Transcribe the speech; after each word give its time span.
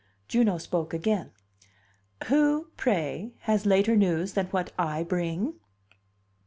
Juno 0.27 0.57
spoke 0.57 0.95
again. 0.95 1.29
"Who, 2.25 2.69
pray, 2.75 3.33
has 3.41 3.67
later 3.67 3.95
news 3.95 4.33
than 4.33 4.47
what 4.47 4.71
I 4.75 5.03
bring?" 5.03 5.59